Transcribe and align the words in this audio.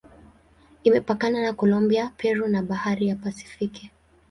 Imepakana 0.83 1.41
na 1.41 1.53
Kolombia, 1.53 2.09
Peru 2.17 2.47
na 2.47 2.61
Bahari 2.61 3.07
ya 3.07 3.15
Pasifiki. 3.15 3.91